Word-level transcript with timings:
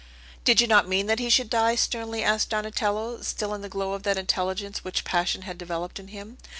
"Did 0.43 0.59
you 0.59 0.65
not 0.65 0.87
mean 0.87 1.05
that 1.05 1.19
he 1.19 1.29
should 1.29 1.47
die?" 1.51 1.75
sternly 1.75 2.23
asked 2.23 2.49
Donatello, 2.49 3.21
still 3.21 3.53
in 3.53 3.61
the 3.61 3.69
glow 3.69 3.93
of 3.93 4.01
that 4.01 4.17
intelligence 4.17 4.83
which 4.83 5.03
passion 5.05 5.43
had 5.43 5.59
developed 5.59 5.99
in 5.99 6.07
him. 6.07 6.39